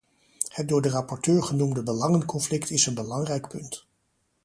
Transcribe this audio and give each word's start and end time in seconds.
Het 0.47 0.67
door 0.67 0.81
de 0.81 0.89
rapporteur 0.89 1.43
genoemde 1.43 1.83
belangenconflict 1.83 2.69
is 2.69 2.85
een 2.85 2.93
belangrijk 2.93 3.47
punt. 3.47 3.87